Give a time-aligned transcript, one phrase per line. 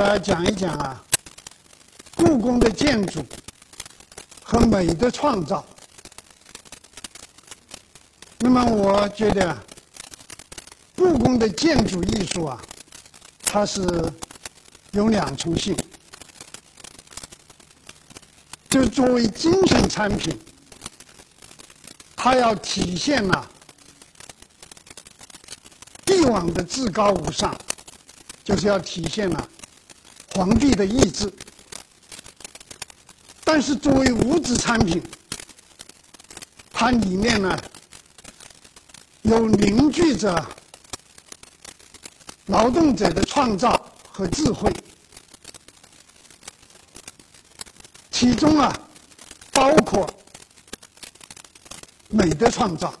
[0.00, 1.04] 我主要讲一讲啊，
[2.16, 3.22] 故宫的建筑
[4.42, 5.62] 和美的创造。
[8.38, 9.54] 那么，我觉得
[10.96, 12.58] 故宫的建筑艺术啊，
[13.42, 13.82] 它是
[14.92, 15.76] 有两重性，
[18.70, 20.34] 就作为精神产品，
[22.16, 23.46] 它要体现了
[26.06, 27.54] 帝王的至高无上，
[28.42, 29.46] 就是要体现了。
[30.40, 31.30] 皇帝的意志，
[33.44, 35.02] 但是作为物质产品，
[36.72, 37.54] 它里面呢
[39.20, 40.34] 有凝聚着
[42.46, 44.72] 劳动者的创造和智慧，
[48.10, 48.74] 其中啊
[49.52, 50.08] 包括
[52.08, 52.94] 美的创造。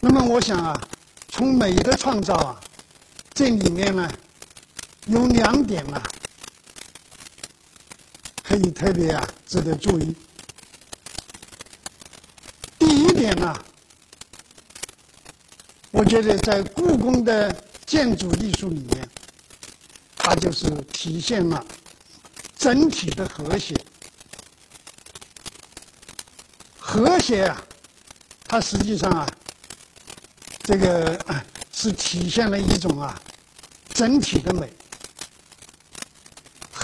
[0.00, 0.80] 那么我想啊，
[1.30, 2.60] 从美的创造啊，
[3.34, 4.08] 这里面呢。
[5.06, 6.02] 有两点啊，
[8.42, 10.12] 可以特别啊值得注意。
[12.76, 13.54] 第一点呢，
[15.92, 17.52] 我觉得在故宫的
[17.86, 19.08] 建筑艺术里面，
[20.16, 21.64] 它就是体现了
[22.58, 23.76] 整体的和谐。
[26.80, 27.64] 和谐啊，
[28.48, 29.24] 它实际上啊，
[30.64, 31.16] 这个
[31.72, 33.16] 是体现了一种啊
[33.94, 34.68] 整体的美。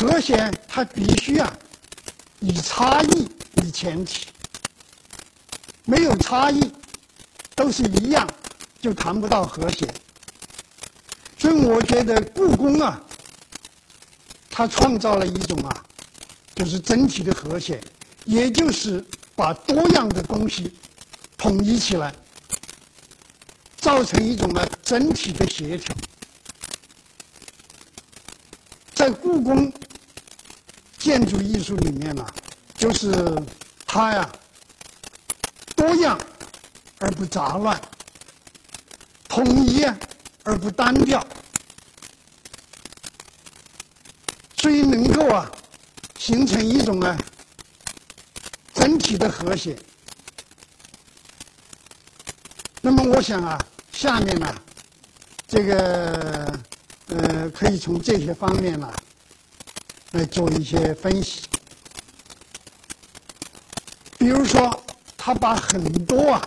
[0.02, 1.56] 和谐，它必须啊，
[2.40, 4.26] 以差异为前提，
[5.84, 6.72] 没有差异，
[7.54, 8.28] 都是一样，
[8.80, 9.86] 就谈不到和谐。
[11.38, 13.00] 所以我觉得故宫啊，
[14.50, 15.84] 它创造了一种啊，
[16.56, 17.80] 就是整体的和谐，
[18.24, 19.04] 也就是
[19.36, 20.76] 把多样的东西
[21.38, 22.12] 统一起来，
[23.76, 25.94] 造成一种啊整体的协调，
[28.94, 29.72] 在故宫。
[31.02, 32.24] 建筑艺术里面呢，
[32.76, 33.12] 就是
[33.84, 34.30] 它呀，
[35.74, 36.16] 多样
[37.00, 37.78] 而不杂乱，
[39.28, 39.84] 统一
[40.44, 41.26] 而不单调，
[44.58, 45.50] 所以能够啊
[46.20, 47.18] 形成一种呢
[48.72, 49.76] 整体的和谐。
[52.80, 53.58] 那么我想啊，
[53.90, 54.54] 下面呢，
[55.48, 56.60] 这个
[57.08, 58.88] 呃，可以从这些方面呢。
[60.12, 61.42] 来做一些分析，
[64.18, 64.84] 比如说，
[65.16, 66.42] 他把很多啊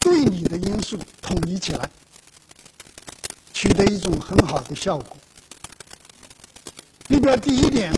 [0.00, 1.88] 对你的因素统一起来，
[3.52, 5.16] 取得一种很好的效果。
[7.06, 7.94] 里边第一点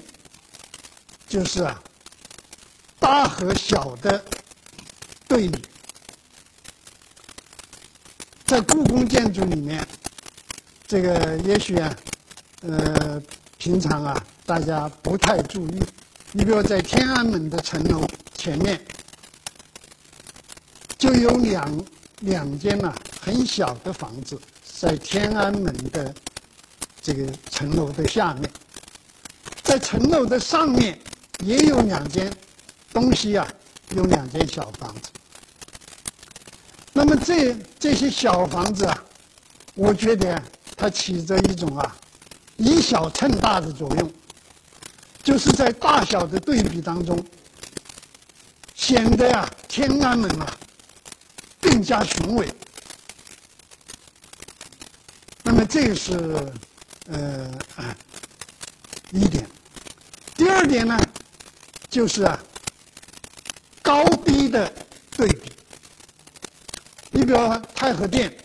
[1.27, 1.83] 就是啊，
[2.99, 4.23] 大和小的
[5.27, 5.63] 对比，
[8.45, 9.87] 在故宫建筑里面，
[10.87, 11.97] 这个也许啊，
[12.61, 13.23] 呃，
[13.57, 14.27] 平常啊。
[14.47, 15.83] 大家不太注意，
[16.33, 18.79] 你比如在天安门的城楼前面，
[20.99, 21.85] 就有两
[22.21, 24.39] 两间呐很小的房子，
[24.79, 26.15] 在天安门的
[27.01, 28.51] 这个城楼的下面，
[29.63, 30.99] 在城楼的上面
[31.39, 32.31] 也有两间
[32.93, 33.49] 东西啊，
[33.97, 35.09] 有两间小房子。
[36.93, 39.05] 那么这这些小房子啊，
[39.75, 40.41] 我觉得
[40.77, 41.97] 它起着一种啊
[42.59, 44.13] 以小衬大的作用。
[45.25, 47.19] 就是在大小的对比当中，
[48.75, 50.55] 显得呀天安门啊
[51.63, 52.47] 更加雄伟。
[55.43, 56.53] 那么这是
[57.07, 57.51] 呃
[59.13, 59.49] 一点。
[60.37, 60.99] 第二点呢，
[61.89, 62.39] 就是啊
[63.83, 64.71] 高低的
[65.17, 65.51] 对比。
[67.11, 67.39] 你比如
[67.75, 68.37] 太和殿，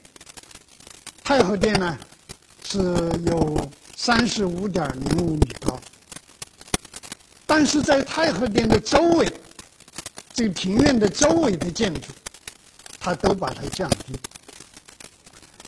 [1.23, 1.97] 太和殿呢
[2.63, 2.77] 是
[3.25, 5.77] 有三十五点零五米高。
[7.49, 9.27] 但是在太和殿的周围，
[10.35, 12.01] 这个庭院的周围的建筑，
[12.99, 14.13] 它都把它降低，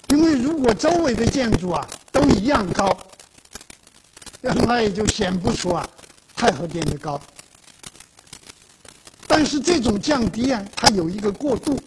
[0.09, 2.95] 因为如果周围的建筑啊都一样高，
[4.41, 5.89] 那也就显不出啊
[6.35, 7.19] 太和殿的高。
[9.27, 11.81] 但是这种降低啊，它有一个过渡，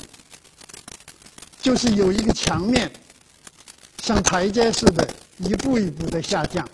[1.62, 2.90] 就是有一个墙面
[4.02, 5.08] 像台阶似的，
[5.38, 6.68] 一步一步的下降。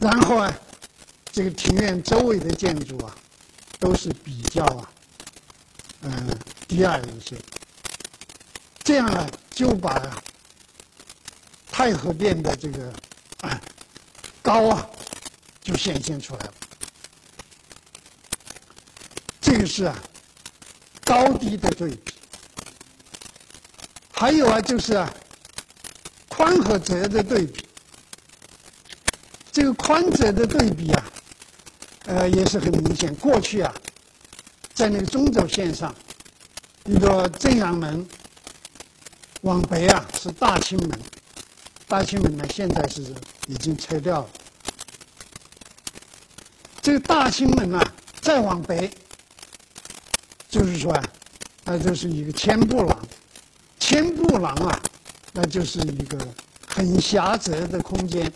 [0.00, 0.58] 然后啊，
[1.30, 3.14] 这个庭院周围的建筑啊，
[3.78, 4.90] 都是比较啊，
[6.00, 7.36] 嗯，低矮一些。
[8.82, 10.22] 这样呢，就把
[11.70, 12.92] 太和殿的这个
[14.40, 14.88] 高啊，
[15.60, 16.54] 就显现出来了。
[19.38, 19.96] 这个是啊，
[21.04, 22.14] 高低的对比。
[24.12, 25.12] 还有啊，就是啊，
[26.28, 27.66] 宽和窄的对比。
[29.60, 31.04] 这个宽窄的对比啊，
[32.06, 33.14] 呃，也是很明显。
[33.16, 33.70] 过去啊，
[34.72, 35.94] 在那个中轴线上，
[36.86, 38.08] 一个正阳门
[39.42, 40.98] 往北啊是大清门，
[41.86, 43.14] 大清门呢现在是
[43.48, 44.28] 已经拆掉了。
[46.80, 47.92] 这个大清门啊，
[48.22, 48.90] 再往北，
[50.48, 51.04] 就是说啊，
[51.64, 53.08] 那就是一个千步廊。
[53.78, 54.80] 千步廊啊，
[55.34, 56.16] 那就是一个
[56.66, 58.32] 很狭窄的空间。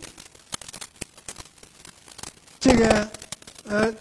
[2.75, 3.11] 这个，
[3.69, 3.95] 呃，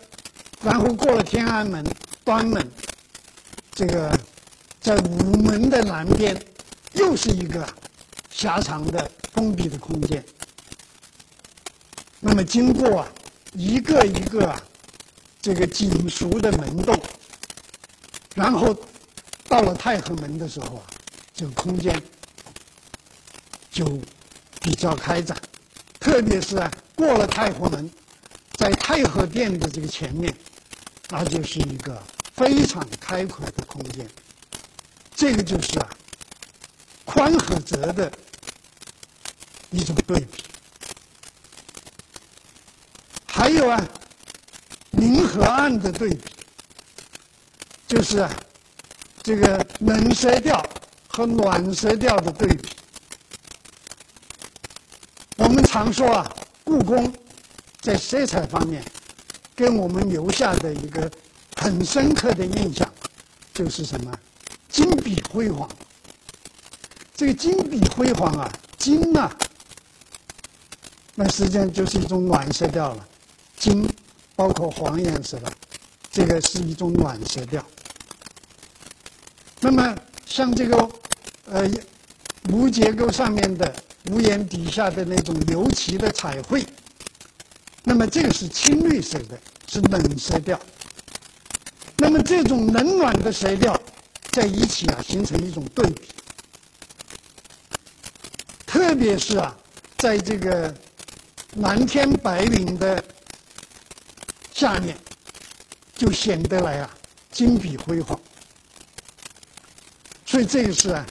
[0.63, 1.85] 然后过了天安门、
[2.23, 2.67] 端门，
[3.71, 4.19] 这个
[4.81, 6.35] 在午门的南边，
[6.93, 7.63] 又是一个
[8.31, 10.25] 狭长的封闭的空间。
[12.19, 13.07] 那么经过啊。
[13.55, 14.59] 一个一个啊，
[15.39, 16.99] 这个紧熟的门洞，
[18.33, 18.75] 然后
[19.47, 20.83] 到了太和门的时候啊，
[21.35, 22.01] 这个空间
[23.69, 23.85] 就
[24.59, 25.37] 比较开展，
[25.99, 27.87] 特别是啊过了太和门，
[28.53, 30.33] 在太和殿的这个前面，
[31.09, 32.01] 那就是一个
[32.33, 34.07] 非常开阔的空间。
[35.15, 35.89] 这个就是啊
[37.05, 38.11] 宽和窄的
[39.71, 40.44] 一种对比。
[43.25, 43.85] 还有啊，
[44.91, 46.31] 明和暗的对比，
[47.88, 48.31] 就是啊，
[49.21, 50.63] 这个冷色调
[51.07, 52.69] 和暖色调的对比。
[55.38, 57.11] 我们常说啊，故宫
[57.83, 58.81] 在色彩方面
[59.53, 61.12] 给我们留下的一个
[61.57, 62.89] 很深刻的印象，
[63.53, 64.19] 就是什么？
[64.69, 65.69] 金碧辉煌。
[67.13, 69.30] 这个金碧辉煌啊，金呐，
[71.13, 73.06] 那实际上就是一种暖色调了。
[73.57, 73.86] 金，
[74.33, 75.51] 包括黄颜色的，
[76.09, 77.62] 这个是一种暖色调。
[79.59, 79.94] 那么
[80.25, 80.89] 像这个，
[81.51, 81.69] 呃，
[82.50, 83.75] 无结构上面的
[84.09, 86.65] 屋檐底下的那种流奇的彩绘，
[87.83, 90.59] 那么这个是青绿色的，是冷色调。
[91.97, 93.80] 那么这种冷暖的色调
[94.31, 96.07] 在一起啊，形成一种对比。
[98.65, 99.56] 特别是啊，
[99.97, 100.74] 在这个
[101.57, 103.03] 蓝天白云的。
[104.53, 104.95] 下面
[105.95, 106.89] 就显得来啊，
[107.31, 108.18] 金碧辉煌。
[110.25, 111.06] 所以这个是啊，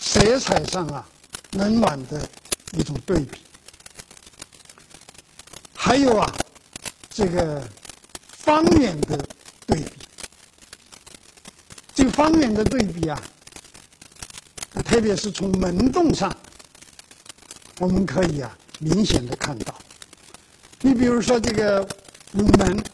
[0.00, 1.06] 色彩上啊，
[1.50, 2.26] 冷暖的
[2.72, 3.40] 一种对比。
[5.88, 6.30] 还有啊，
[7.08, 7.66] 这个
[8.28, 9.18] 方圆的
[9.66, 9.92] 对比。
[11.94, 13.18] 这个方圆的对比啊，
[14.84, 16.30] 特别是从门洞上，
[17.78, 19.74] 我们可以啊，明显的看到。
[20.82, 21.88] 你比如说这个。
[22.34, 22.84] 午门，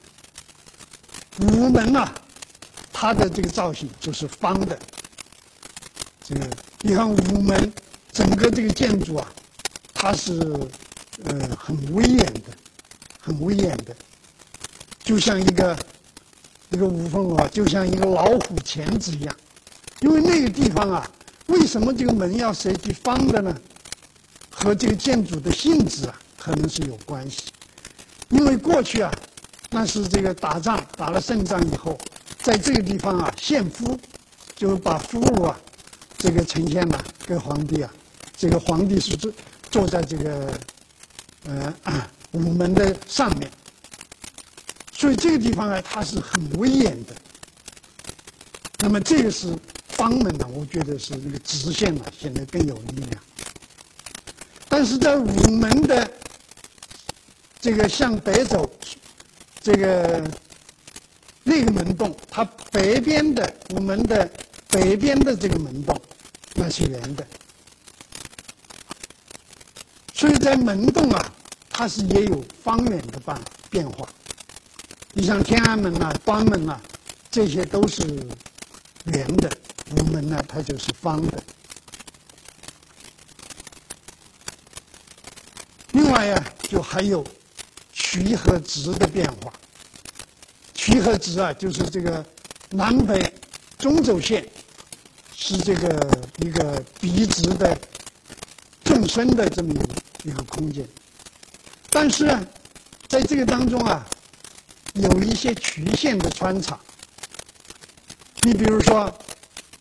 [1.41, 2.08] 午门呐，
[2.93, 4.79] 它的这个造型就是方的。
[6.22, 6.48] 这个
[6.82, 7.72] 你看午门
[8.13, 9.32] 整个这个建筑啊，
[9.93, 10.39] 它是
[11.24, 12.56] 呃很威严的，
[13.24, 13.96] 很威严的，
[15.02, 15.74] 就像一个
[16.70, 19.34] 一个五凤啊，就像一个老虎钳子一样。
[20.00, 21.10] 因为那个地方啊，
[21.46, 23.56] 为什么这个门要设计方的呢？
[24.50, 27.44] 和这个建筑的性质啊，可能是有关系。
[28.28, 29.10] 因为过去啊，
[29.70, 31.98] 那是这个打仗打了胜仗以后，
[32.43, 33.98] 在这个地方啊献俘，
[34.54, 35.58] 就把俘虏啊
[36.19, 37.90] 这个呈现了给皇帝啊。
[38.36, 39.32] 这个皇帝是坐
[39.70, 40.52] 坐在这个
[41.46, 41.74] 呃
[42.34, 43.50] 午门的上面，
[44.93, 47.14] 所以这个地方啊它是很威严的。
[48.81, 49.56] 那么这个是
[49.88, 53.22] 方门呢，我觉得是那个直线呢显得更有力量。
[54.69, 56.10] 但是在午门的。
[57.60, 58.70] 这个向北走，
[59.62, 60.22] 这个
[61.44, 64.31] 那个门洞，它北边的午门的
[64.69, 65.98] 北边的这个门洞，
[66.56, 67.26] 那是圆的。
[70.12, 71.32] 所以在门洞啊，
[71.74, 73.36] 它是也有方圆的变
[73.69, 74.08] 变化。
[75.12, 76.81] 你像天安门呐、端门呐，
[77.31, 78.02] 这些都是
[79.06, 79.50] 圆的；
[79.90, 81.43] 午门呢，它就是方的。
[85.93, 87.22] 另外呀，就还有。
[87.96, 89.52] 曲和直的变化，
[90.72, 92.24] 曲和直啊，就是这个
[92.70, 93.32] 南北
[93.76, 94.46] 中轴线
[95.34, 97.76] 是这个一个笔直的
[98.84, 99.74] 纵深的这么
[100.22, 100.86] 一个空间，
[101.94, 102.44] 但是啊，
[103.06, 104.05] 在这个当中啊，
[104.94, 106.77] 有一些曲线的穿插。
[108.43, 109.17] 你比如说，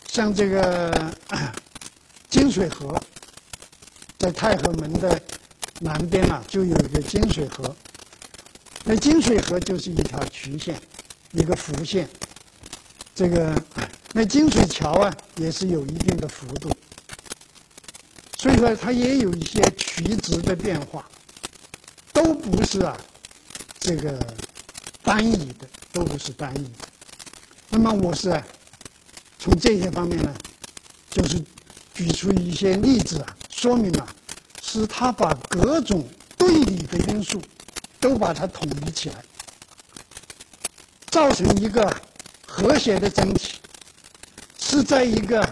[0.05, 1.11] 像这个
[2.29, 2.95] 金水河，
[4.19, 5.19] 在太和门的
[5.79, 7.75] 南边啊，就有一个金水河。
[8.83, 10.79] 那金水河就是一条曲线，
[11.31, 12.07] 一个弧线。
[13.15, 13.59] 这个
[14.11, 16.69] 那金水桥啊，也是有一定的幅度。
[18.37, 21.03] 所以说它也有一些曲直的变化，
[22.23, 22.97] 都不是啊
[23.79, 24.17] 这个
[25.03, 26.87] 单一的，都不是单一的。
[27.69, 28.41] 那么我是
[29.37, 30.33] 从这些方面呢，
[31.09, 31.43] 就是
[31.93, 34.07] 举出一些例子啊，说明了
[34.61, 37.41] 是他把各种对立的因素
[37.99, 39.21] 都把它统一起来，
[41.07, 41.93] 造成一个
[42.47, 43.55] 和谐的整体，
[44.57, 45.45] 是在一个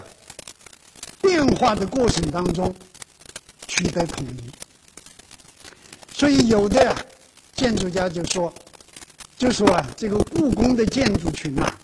[1.20, 2.74] 变化的过程当中
[3.68, 4.61] 取得统一。
[6.22, 6.94] 所以有的
[7.56, 8.54] 建筑家就说，
[9.36, 11.76] 就说啊，这个故宫的建筑群啊。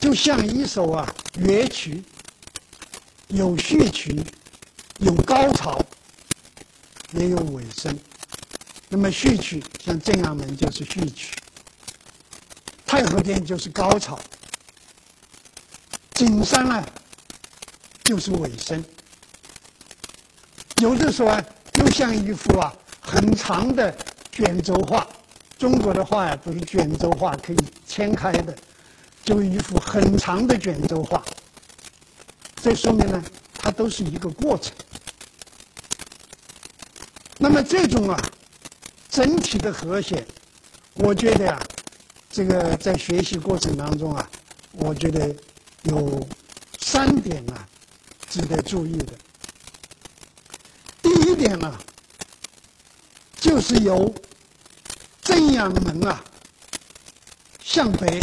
[0.00, 2.02] 就像一首啊乐曲，
[3.28, 4.20] 有序曲，
[4.98, 5.80] 有高潮，
[7.12, 7.96] 也有尾声。
[8.88, 11.32] 那么序曲像正阳门就是序曲，
[12.84, 14.18] 太和殿就是高潮，
[16.14, 16.84] 景山呢
[18.02, 18.84] 就是尾声。
[20.82, 21.44] 有的时候啊，
[21.74, 22.74] 又像一幅啊
[23.06, 23.96] 很长的
[24.32, 25.06] 卷轴画，
[25.56, 28.52] 中国的画呀都是卷轴画，可以掀开的。
[29.22, 31.24] 就一幅很长的卷轴画，
[32.62, 34.72] 这说明呢，它都是一个过程。
[37.38, 38.20] 那么这种啊，
[39.08, 40.24] 整体的和谐，
[40.94, 41.60] 我觉得呀，
[42.30, 44.30] 这个在学习过程当中啊，
[44.72, 45.34] 我觉得
[45.82, 46.26] 有
[46.80, 47.68] 三点啊，
[48.28, 49.12] 值得注意的。
[51.02, 51.76] 第一点呢，
[53.46, 54.12] 就是由
[55.22, 56.22] 正阳门啊
[57.62, 58.20] 向北。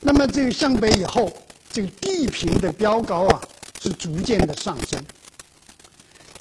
[0.00, 1.32] 那么这个向北以后，
[1.72, 3.40] 这个地平的标高啊
[3.80, 5.02] 是逐渐的上升，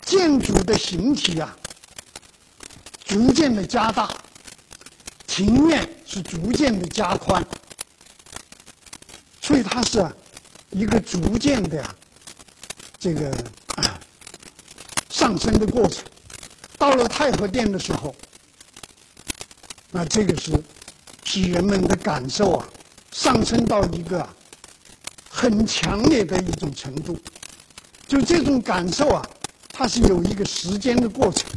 [0.05, 1.57] 建筑的形体啊
[3.05, 4.13] 逐渐的加大，
[5.25, 7.41] 庭院是逐渐的加宽，
[9.41, 10.05] 所以它是
[10.71, 11.95] 一个逐渐的呀
[12.99, 13.33] 这个
[15.09, 16.03] 上升的过程。
[16.77, 18.15] 到了太和殿的时候，
[19.91, 20.51] 那这个是
[21.23, 22.67] 使人们的感受啊。
[23.11, 24.27] 上升到一个
[25.29, 27.17] 很强烈的一种程度，
[28.09, 29.25] 就这种感受啊，
[29.69, 31.49] 它是有一个时间的过程，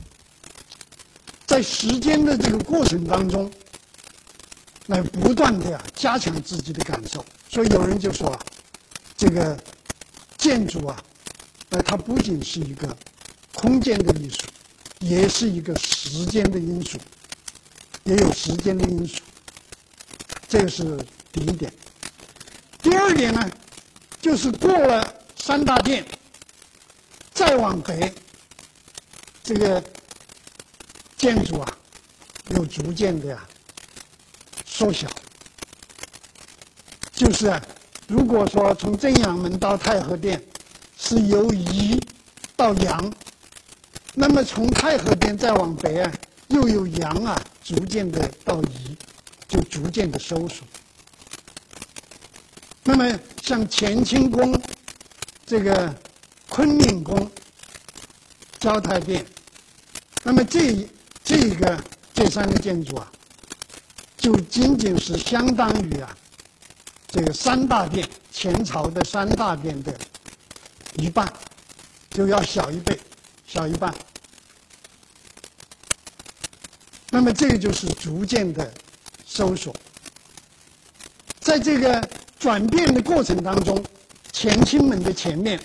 [1.47, 3.51] 在时间的这个过程当中，
[4.87, 7.25] 来不断的呀加强自己的感受。
[7.51, 8.39] 所以有人就说啊，
[9.17, 9.59] 这个
[10.37, 11.03] 建筑啊，
[11.71, 12.97] 呃，它不仅是一个
[13.53, 14.47] 空间的艺术，
[15.00, 16.99] 也是一个时间的因素，
[18.05, 19.23] 也有时间的因素。
[20.49, 20.99] 这个是。
[21.31, 21.73] 第一点，
[22.83, 23.49] 第二点呢，
[24.19, 26.05] 就是过了三大殿，
[27.33, 28.12] 再往北，
[29.45, 29.85] 这个
[31.19, 31.78] 建筑啊，
[32.57, 33.47] 又逐渐的呀
[34.64, 35.07] 缩小。
[37.12, 37.62] 就是啊，
[38.09, 40.43] 如果说从正阳门到太和殿
[40.97, 42.00] 是由宜
[42.57, 43.12] 到阳，
[44.21, 46.13] 那么从太和殿再往北啊，
[46.49, 48.99] 又有阳啊，逐渐的到宜，
[49.47, 50.65] 就逐渐的收缩。
[52.83, 54.61] 那么，像乾清宫、
[55.47, 55.95] 这个
[56.49, 57.31] 坤宁宫、
[58.59, 59.25] 交泰殿，
[60.25, 60.89] 那么这
[61.23, 61.81] 这个
[62.13, 63.09] 这三个建筑啊，
[64.17, 66.19] 就仅仅是相当于啊，
[67.07, 69.97] 这个三大殿前朝的三大殿的
[70.97, 71.33] 一半，
[72.11, 72.99] 就要小一倍，
[73.47, 73.95] 小一半。
[77.11, 78.73] 那么这个就是逐渐的
[79.27, 79.75] 收缩，
[81.41, 82.09] 在这个。
[82.41, 83.85] 转变的过程当中，
[84.33, 85.59] 乾清门的前面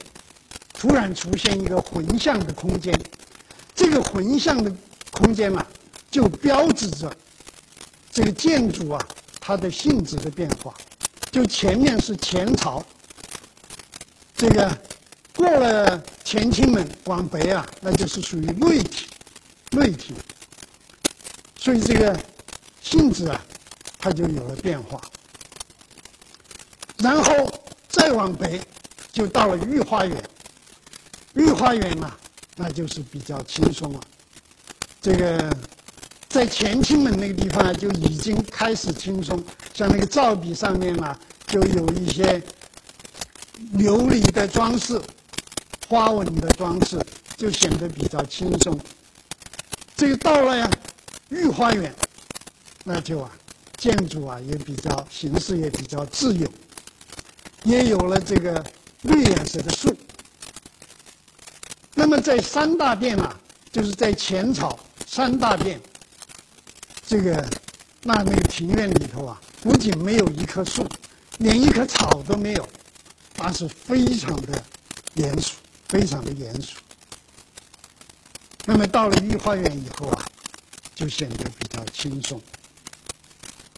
[0.74, 2.92] 突然出现一个浑向的空间，
[3.76, 4.76] 这个浑向的
[5.12, 5.64] 空间嘛，
[6.10, 7.16] 就标志着
[8.12, 9.08] 这个建筑啊
[9.40, 10.74] 它的性质的变化。
[11.32, 12.84] 就前面是前朝，
[14.36, 14.76] 这个
[15.36, 19.08] 过了乾清门往北啊，那就是属于内廷，
[19.70, 20.16] 内廷，
[21.64, 22.20] 所以这个
[22.82, 23.42] 性质啊，
[23.98, 25.00] 它就有了变化。
[26.98, 27.50] 然后
[27.88, 28.60] 再往北，
[29.14, 30.22] 就到了御花园。
[31.36, 32.18] 御花园啊，
[32.58, 34.02] 那就是比较轻松了。
[35.02, 35.56] 这个
[36.28, 39.42] 在乾清门那个地方啊就已经开始轻松，
[39.74, 41.18] 像那个照壁上面啊，
[41.48, 42.42] 就有一些
[43.76, 45.02] 琉璃的装饰、
[45.88, 47.00] 花纹的装饰，
[47.38, 48.78] 就显得比较轻松。
[49.96, 50.70] 这个到了呀，
[51.34, 51.94] 御花园，
[52.84, 53.32] 那就啊，
[53.78, 56.48] 建筑啊也比较形式也比较自由。
[57.64, 58.64] 也有了这个
[59.02, 59.96] 绿颜色的树。
[61.96, 63.36] 那么在三大殿啊，
[63.72, 65.82] 就是在前朝三大殿，
[67.08, 67.50] 这个
[68.04, 70.86] 那那个庭院里头啊，不仅没有一棵树，
[71.40, 72.68] 连一棵草都没有，
[73.38, 74.64] 那是非常的
[75.16, 75.54] 严肃，
[75.88, 76.78] 非常的严肃。
[78.66, 80.23] 那么到了御花园以后啊，
[80.96, 82.42] 就显得比较轻松，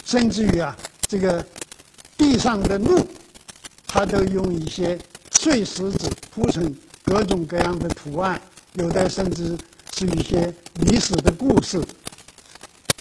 [0.06, 0.76] 甚至于啊，
[1.08, 1.46] 这个
[2.18, 3.08] 地上的路，
[3.88, 5.00] 它都用一些
[5.32, 8.42] 碎石子铺成各种各样的图案，
[8.74, 9.58] 有的甚至
[9.96, 11.82] 是一些历史的故事，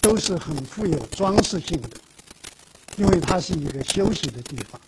[0.01, 1.89] 都是很富有装饰性的，
[2.97, 4.79] 因为它是一个休息的地方。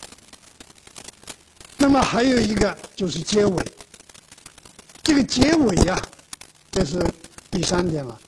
[1.76, 3.66] 那么还有一个就是结尾，
[5.04, 6.02] 这个结尾呀，
[6.72, 7.06] 这是
[7.52, 8.20] 第三点了。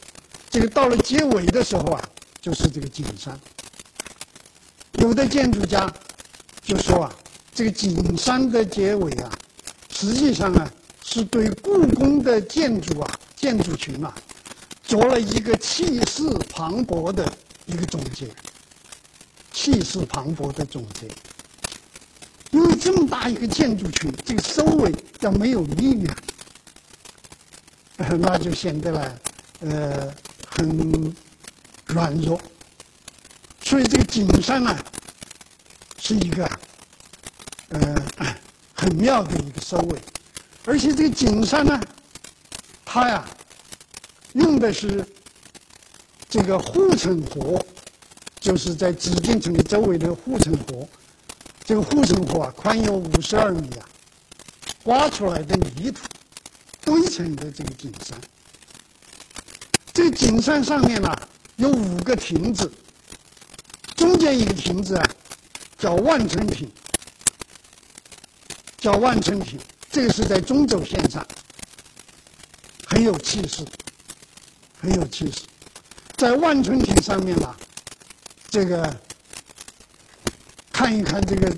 [0.49, 2.09] 这个到了结尾的时候啊，
[2.41, 3.39] 就是这个景山。
[4.93, 5.91] 有的建筑家
[6.61, 7.15] 就说啊，
[7.53, 9.31] 这个景山的结尾啊，
[9.91, 10.71] 实际上啊，
[11.03, 14.13] 是对故宫的建筑啊、建筑群啊，
[14.83, 17.31] 做了一个气势磅礴的
[17.65, 18.27] 一个总结。
[19.51, 21.07] 气势磅礴的总结。
[22.51, 26.17] 因为这么大一个建筑群，这个收尾要没有力量，
[28.19, 29.19] 那就显得呢，
[29.59, 30.13] 呃，
[30.59, 31.15] 很
[31.87, 32.39] 软弱。
[33.63, 34.77] 所以这个景山呢，
[35.97, 36.49] 是一个
[37.69, 37.95] 呃
[38.73, 39.99] 很妙的一个收尾，
[40.65, 41.79] 而且这个景山呢，
[42.83, 43.25] 它呀
[44.33, 45.05] 用的是
[46.27, 47.63] 这个护城河，
[48.39, 50.87] 就是在紫禁城的周围的护城河。
[51.63, 53.87] 这个护城河啊，宽有五十二米啊，
[54.85, 56.01] 挖出来的泥土
[56.81, 58.19] 堆成的这个景山。
[59.93, 61.13] 这个景山上面呢
[61.57, 62.71] 有五个亭子，
[63.95, 65.09] 中间一个亭子啊
[65.77, 66.69] 叫万春亭，
[68.77, 69.59] 叫万春亭，
[69.91, 71.25] 这个是在中轴线上，
[72.85, 73.65] 很有气势，
[74.79, 75.41] 很有气势。
[76.17, 77.55] 在万春亭上面呢，
[78.49, 78.99] 这个。
[80.71, 81.53] 看一看这个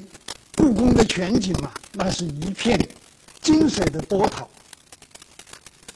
[0.58, 2.89] 故宫的全景嘛，那是一片
[3.39, 4.50] 金水的波涛。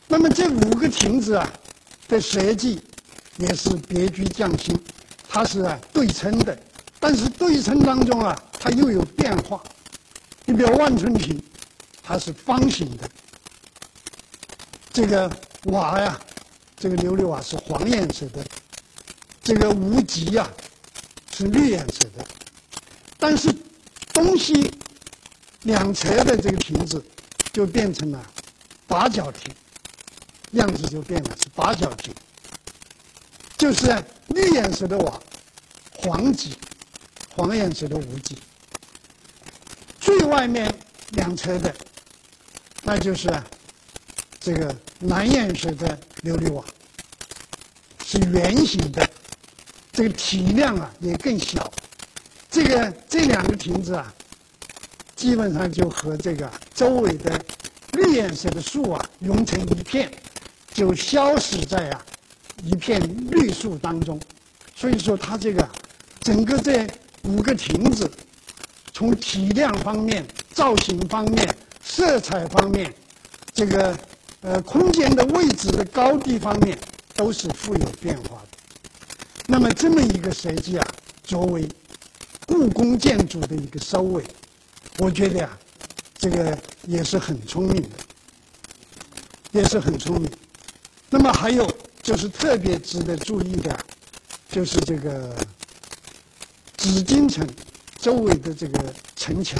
[0.07, 1.51] 那么这五个亭子啊
[2.07, 2.81] 的设计
[3.37, 4.77] 也是别具匠心，
[5.27, 6.57] 它是啊对称的，
[6.99, 9.61] 但是对称当中啊它又有变化。
[10.45, 11.41] 你比如万春亭，
[12.03, 13.09] 它是方形的，
[14.93, 15.31] 这个
[15.65, 16.19] 瓦呀，
[16.77, 18.45] 这个琉璃瓦是黄颜色的，
[19.41, 20.47] 这个无极呀
[21.35, 22.25] 是绿颜色的。
[23.17, 23.51] 但是，
[24.13, 24.71] 东西
[25.63, 27.03] 两侧的这个亭子
[27.51, 28.23] 就变成了
[28.87, 29.51] 八角亭，
[30.55, 32.13] 样子就变了，是八角亭。
[33.57, 35.19] 就是绿颜色的瓦，
[35.99, 36.57] 黄脊，
[37.33, 38.37] 黄颜色的无脊。
[39.99, 40.73] 最外面
[41.11, 41.73] 两侧的，
[42.83, 43.31] 那就是
[44.39, 46.63] 这个蓝颜色的琉璃瓦，
[48.03, 49.09] 是圆形的，
[49.93, 51.71] 这个体量啊也更小。
[52.51, 54.13] 这个这两个亭子啊，
[55.15, 57.43] 基本上就和这个周围的
[57.93, 60.11] 绿颜色的树啊融成一片，
[60.75, 62.05] 就消失在啊
[62.61, 64.19] 一片绿树当中。
[64.75, 65.67] 所以说，它这个
[66.19, 66.85] 整个这
[67.23, 68.11] 五个亭子，
[68.91, 71.47] 从体量方面、造型方面、
[71.81, 72.93] 色彩方面，
[73.53, 73.97] 这个
[74.41, 76.77] 呃空间的位置的高低方面，
[77.15, 78.47] 都是富有变化的。
[79.47, 80.85] 那么这么一个设计啊，
[81.23, 81.65] 作为
[82.45, 84.21] 故宫建筑的一个收尾，
[84.97, 85.57] 我觉得呀，
[86.17, 87.89] 这个也是很聪明的，
[89.51, 90.29] 也是很聪明。
[91.25, 91.67] 那么还有
[92.03, 93.75] 就是特别值得注意的，
[94.47, 95.35] 就是这个
[96.77, 97.43] 紫禁城
[97.97, 99.59] 周围的这个城墙。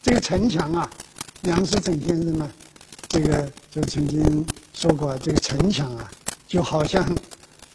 [0.00, 0.88] 这个城墙啊，
[1.40, 2.48] 梁思成先生呢，
[3.08, 6.08] 这个就曾经说过，这个城墙啊，
[6.46, 7.04] 就好像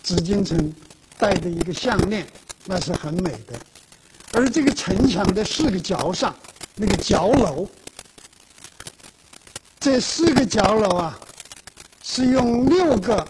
[0.01, 0.73] 紫禁城
[1.17, 2.25] 戴的一个项链，
[2.63, 3.59] 那是很美的。
[4.31, 6.33] 而这个城墙的四个角上，
[6.75, 7.67] 那个角楼，
[9.81, 11.19] 这四个角楼啊，
[12.17, 13.27] 是用六个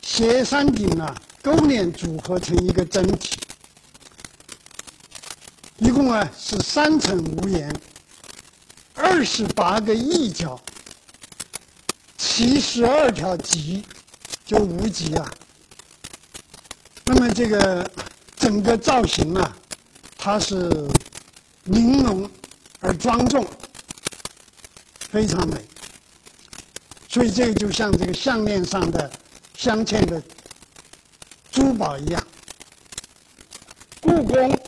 [0.00, 3.38] 斜山顶啊勾连组合成一个整体，
[5.76, 7.70] 一共啊是三层屋檐，
[8.94, 10.58] 二十八个翼角，
[12.16, 13.84] 七十二条脊，
[14.46, 15.30] 就无脊啊。
[17.04, 17.90] 那么这个。
[18.36, 19.56] 整个造型啊，
[20.18, 20.70] 它是
[21.64, 22.30] 玲珑
[22.80, 23.46] 而庄重，
[25.08, 25.56] 非常美。
[27.14, 29.08] 所以这个就像这个项链上的
[29.56, 30.20] 镶嵌的
[31.52, 32.20] 珠宝一样。
[34.00, 34.58] 故宫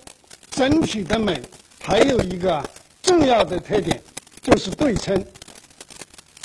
[0.53, 1.43] 整体的美
[1.81, 2.65] 还有一个
[3.03, 4.01] 重要的特点，
[4.43, 5.27] 就是对称。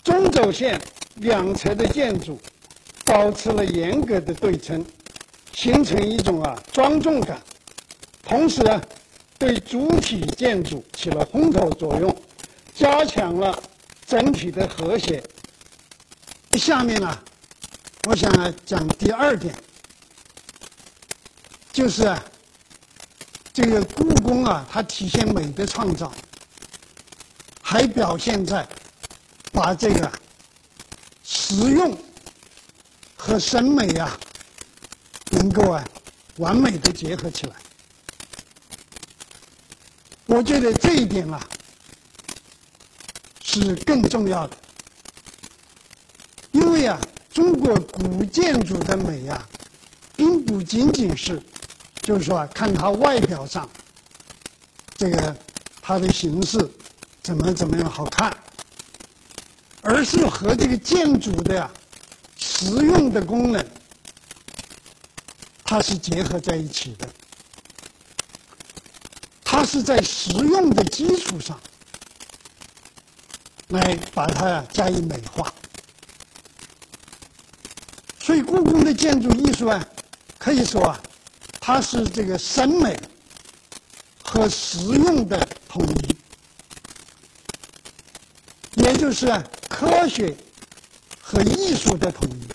[0.04, 0.82] 中轴线
[1.18, 2.42] 两侧的建筑
[3.06, 4.84] 保持了严格的对称。
[5.54, 7.40] 形成一种啊庄重感，
[8.24, 8.82] 同时啊，
[9.38, 12.16] 对主体建筑起了烘托作用，
[12.74, 13.62] 加强了
[14.08, 15.22] 整体的和谐。
[16.58, 17.20] 下面呢，
[18.04, 18.32] 我想
[18.66, 19.56] 讲第二点，
[21.72, 22.16] 就是，
[23.54, 26.12] 这个故宫啊，它体现美的创造，
[27.62, 28.68] 还表现在
[29.52, 30.12] 把这个
[31.24, 31.98] 实用
[33.16, 34.20] 和审美啊，
[35.32, 35.84] 能够啊
[36.38, 37.56] 完美的结合起来。
[40.26, 41.40] 我觉得这一点啊
[43.44, 44.58] 是更重要的。
[47.34, 49.48] 中国古建筑的美啊，
[50.16, 51.42] 并不仅仅是，
[52.02, 53.70] 就是说看它外表上，
[54.98, 55.36] 这个
[55.82, 56.70] 它的形式
[57.24, 58.36] 怎么怎么样好看，
[59.82, 61.72] 而是和这个建筑的呀
[62.38, 63.66] 实用的功能，
[65.64, 67.08] 它是结合在一起的，
[69.44, 71.60] 它是在实用的基础上
[73.70, 75.52] 来把它加以美化。
[78.32, 79.86] 所以，故宫的建筑艺术啊，
[80.38, 80.98] 可以说啊，
[81.60, 82.98] 它是这个审美
[84.24, 86.16] 和实用的统一，
[88.82, 89.28] 也就是
[89.68, 90.34] 科学
[91.22, 92.48] 和艺术的统一。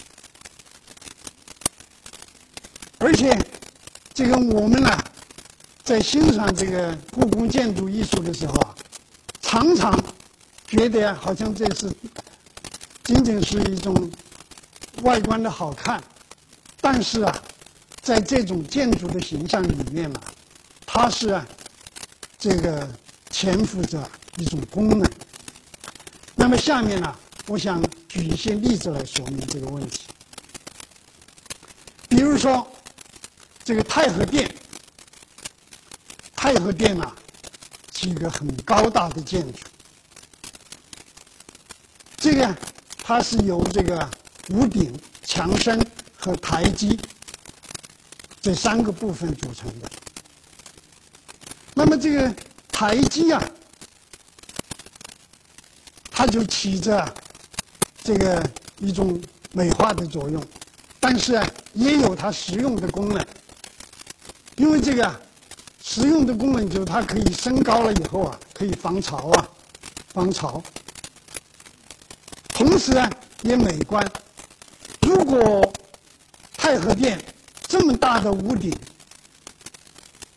[2.96, 3.38] 而且，
[4.14, 4.98] 这个我们呢，
[5.84, 8.74] 在欣赏这个故宫建筑艺术的时候啊，
[9.42, 10.02] 常常
[10.66, 11.92] 觉得好像这是
[13.04, 14.10] 仅仅是一种。
[15.02, 16.02] 外观的好看，
[16.80, 17.42] 但是啊，
[18.00, 20.20] 在这种建筑的形象里面呢，
[20.86, 21.46] 它是啊，
[22.38, 22.88] 这个
[23.30, 25.08] 潜伏着一种功能。
[26.34, 27.14] 那么下面呢，
[27.46, 30.02] 我想举一些例子来说明这个问题。
[32.08, 32.66] 比如说，
[33.64, 34.52] 这个太和殿，
[36.34, 37.14] 太和殿啊，
[37.94, 39.58] 是一个很高大的建筑。
[42.16, 42.56] 这个
[43.02, 44.10] 它是由这个。
[44.50, 44.92] 屋顶、
[45.24, 45.84] 墙身
[46.16, 46.98] 和台基
[48.40, 49.90] 这三个部分组成的。
[51.74, 52.34] 那么这个
[52.70, 53.42] 台基啊，
[56.10, 57.14] 它就起着
[58.02, 58.42] 这个
[58.78, 59.20] 一种
[59.52, 60.42] 美化的作用，
[61.00, 63.26] 但是啊，也有它实用的功能。
[64.56, 65.20] 因为这个
[65.82, 69.48] 实用的功能就是它可以升高了以后啊，可以防潮啊，
[70.14, 70.62] 防潮。
[72.54, 73.10] 同时啊，
[73.42, 74.02] 也美观。
[76.78, 77.20] 和殿
[77.66, 78.72] 这么大的屋顶，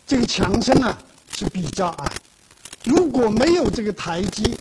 [0.08, 0.98] 这个墙身啊
[1.36, 2.12] 是比较矮，
[2.84, 4.58] 如果没有这个台基，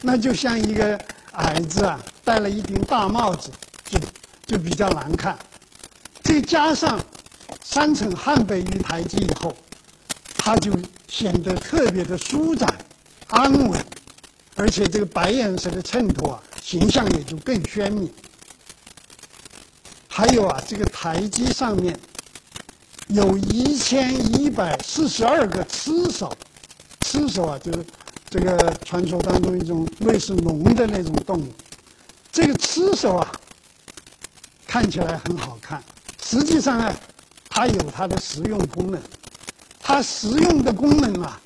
[0.00, 0.98] 那就像一个
[1.32, 3.50] 矮子啊戴了一顶大帽子，
[3.84, 3.98] 就
[4.46, 5.36] 就比较难看。
[6.22, 6.98] 再加上
[7.62, 9.54] 三层汉北玉台基以后，
[10.36, 10.72] 它就
[11.08, 12.72] 显得特别的舒展、
[13.28, 13.84] 安稳，
[14.56, 18.10] 而且这个白颜色的衬托啊，形象也就更鲜明。
[20.16, 21.94] 还有啊，这个台基上面
[23.08, 26.34] 有一千一百四十二个螭首，
[27.02, 27.84] 螭首啊，就是
[28.30, 31.52] 这个传说当中一种类似龙的那种动物。
[32.32, 33.30] 这个螭首啊，
[34.66, 35.84] 看起来很好看，
[36.24, 36.96] 实际上呢，
[37.50, 38.98] 它有它的实用功能。
[39.78, 41.38] 它实用的功能啊，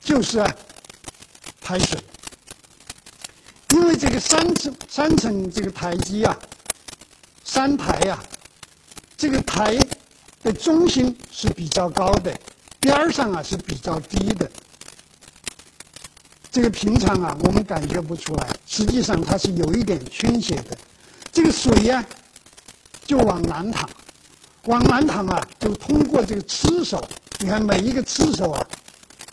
[0.00, 0.56] 就是啊，
[1.60, 2.00] 排水。
[3.70, 6.36] 因为这个三层三层这个台基啊。
[7.58, 8.16] 三台呀，
[9.16, 9.76] 这个台
[10.44, 12.32] 的中心是比较高的，
[12.78, 14.48] 边上啊是比较低的。
[16.52, 20.78] 这个平常啊我们感觉不出来，实际上它是有一点倾斜的。
[21.32, 22.06] 这个水呀
[23.04, 23.90] 就往南淌，
[24.66, 27.04] 往南淌啊就通过这个螭首。
[27.40, 28.64] 你看每一个螭首啊，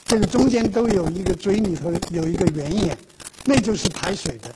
[0.07, 2.97] 这个中间都有一个嘴里头有一个圆眼，
[3.43, 4.49] 那就是排水的。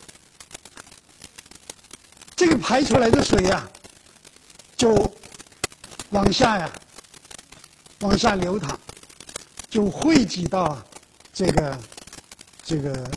[2.39, 3.69] 这个排出来的水呀，
[4.78, 5.13] 就
[6.12, 6.71] 往下呀，
[7.99, 8.80] 往下流淌，
[9.69, 10.82] 就汇集到
[11.34, 11.78] 这个
[12.63, 13.12] 这个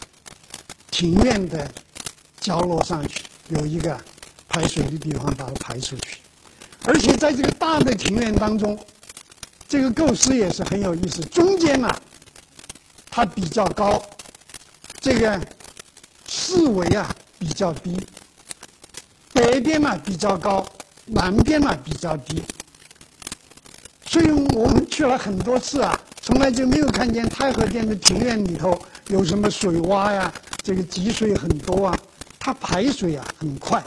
[0.90, 1.70] 庭院的
[2.40, 3.96] 角落上去，有一个
[4.48, 6.18] 排水的地方把它排出去。
[6.82, 8.76] 而且在这个大的庭院当中，
[9.68, 11.22] 这个构思也是很有意思。
[11.26, 11.88] 中间呢，
[13.08, 14.02] 它比较高，
[15.00, 15.40] 这个
[16.26, 17.96] 四围啊比较低。
[19.32, 20.64] 北边嘛比较高，
[21.06, 22.42] 南边嘛比较低，
[24.04, 31.98] 所以我们去了很多次啊，从来就没有看见太和殿的庭院里头有什么水洼呀，这个积水很多啊，
[32.38, 33.82] 它排水啊很快。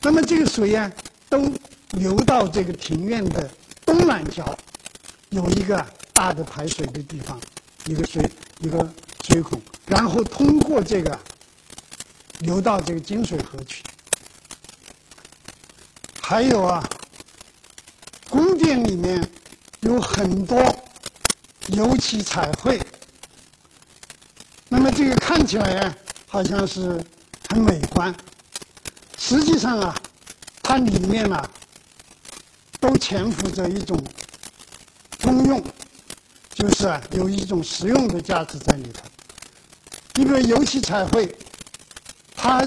[0.00, 0.90] 那么这个水呀，
[1.28, 1.52] 都
[1.90, 3.48] 流到这个庭院的
[3.84, 4.58] 东南角，
[5.28, 7.38] 有一个大的排水的地方，
[7.84, 8.28] 一个水
[8.60, 8.90] 一个
[9.24, 11.18] 水孔，然后通过这个
[12.40, 13.82] 流到这个金水河去。
[16.32, 16.82] 还有啊，
[18.30, 19.22] 宫殿里面
[19.80, 20.58] 有很多
[21.66, 22.80] 油漆彩绘，
[24.70, 25.94] 那么这个看起来，
[26.26, 26.98] 好像是
[27.50, 28.14] 很美观，
[29.18, 29.94] 实际上啊，
[30.62, 31.50] 它里面啊，
[32.80, 34.02] 都潜伏着一种
[35.20, 35.62] 功用，
[36.54, 39.02] 就是啊，有一种实用的价值在里头。
[40.14, 41.30] 因为油漆彩绘，
[42.34, 42.66] 它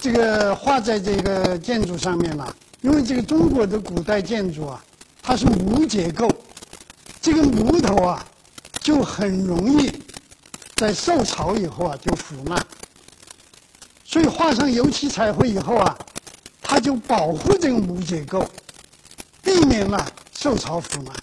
[0.00, 2.52] 这个画在这个建筑上面了。
[2.84, 4.84] 因为这个中国的古代建筑啊，
[5.22, 6.30] 它是木结构，
[7.18, 8.22] 这个木头啊，
[8.82, 9.90] 就很容易
[10.76, 12.66] 在受潮以后啊就腐烂。
[14.04, 15.98] 所以画上油漆彩绘以后啊，
[16.60, 18.46] 它就保护这个木结构，
[19.42, 21.16] 避免了受潮腐烂。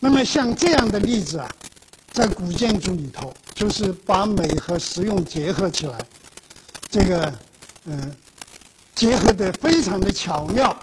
[0.00, 1.54] 那么像这样的例子啊，
[2.12, 5.98] 在古建筑里头，就是把美和实用结合起来，
[6.88, 7.34] 这个
[7.84, 8.16] 嗯。
[8.96, 10.74] 结合的非常的巧妙，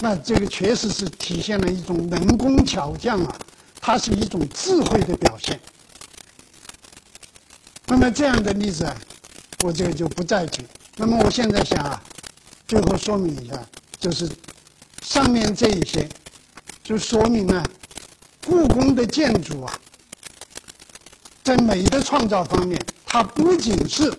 [0.00, 3.34] 那这个确实是体现了一种能工巧匠啊，
[3.80, 5.58] 它是一种智慧的表现。
[7.86, 8.94] 那么这样的例子啊，
[9.64, 10.62] 我这个就不再举。
[10.96, 12.02] 那么我现在想啊，
[12.68, 13.58] 最后说明一下，
[13.98, 14.30] 就是
[15.00, 16.06] 上面这一些，
[16.84, 17.64] 就说明呢，
[18.46, 19.72] 故宫的建筑啊，
[21.42, 24.12] 在美的创造方面，它不仅是。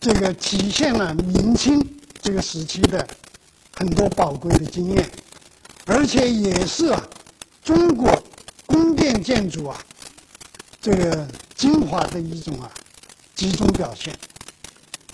[0.00, 1.86] 这个体现了明清
[2.22, 3.06] 这个时期的
[3.76, 5.10] 很多宝贵的经验，
[5.84, 7.06] 而且也是啊
[7.62, 8.10] 中国
[8.64, 9.78] 宫殿建筑啊
[10.80, 12.72] 这个精华的一种啊
[13.34, 14.18] 集中表现。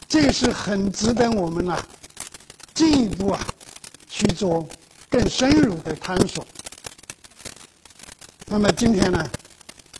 [0.09, 1.85] 这是很值得我们啊
[2.73, 3.45] 进一步啊
[4.09, 4.69] 去做
[5.11, 6.47] 更深入的探索。
[8.47, 9.29] 那么今天呢，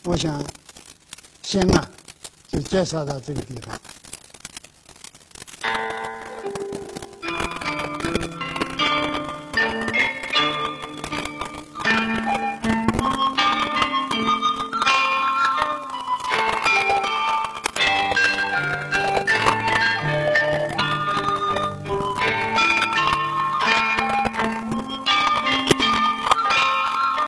[0.03, 0.41] 我想
[1.43, 1.85] 先呢
[2.47, 3.77] 就介绍到这个地方。